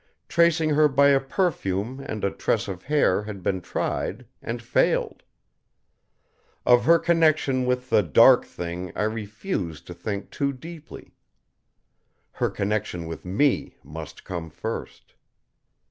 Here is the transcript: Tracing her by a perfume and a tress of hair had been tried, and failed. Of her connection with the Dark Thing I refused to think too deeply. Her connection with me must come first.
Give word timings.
Tracing 0.27 0.71
her 0.71 0.87
by 0.87 1.09
a 1.09 1.19
perfume 1.19 1.99
and 1.99 2.23
a 2.23 2.31
tress 2.31 2.67
of 2.67 2.81
hair 2.85 3.21
had 3.25 3.43
been 3.43 3.61
tried, 3.61 4.25
and 4.41 4.59
failed. 4.59 5.21
Of 6.65 6.85
her 6.85 6.97
connection 6.97 7.67
with 7.67 7.91
the 7.91 8.01
Dark 8.01 8.43
Thing 8.43 8.91
I 8.95 9.03
refused 9.03 9.85
to 9.85 9.93
think 9.93 10.31
too 10.31 10.53
deeply. 10.53 11.13
Her 12.31 12.49
connection 12.49 13.05
with 13.05 13.25
me 13.25 13.77
must 13.83 14.23
come 14.23 14.49
first. 14.49 15.13